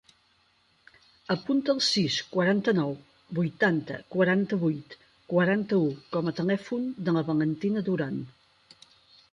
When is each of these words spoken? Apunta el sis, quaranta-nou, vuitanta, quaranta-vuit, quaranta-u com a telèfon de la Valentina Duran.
Apunta 1.33 1.73
el 1.73 1.81
sis, 1.87 2.15
quaranta-nou, 2.31 2.95
vuitanta, 3.41 4.01
quaranta-vuit, 4.17 4.97
quaranta-u 5.35 5.87
com 6.17 6.31
a 6.31 6.35
telèfon 6.43 6.91
de 7.09 7.19
la 7.19 7.27
Valentina 7.33 7.87
Duran. 7.93 8.19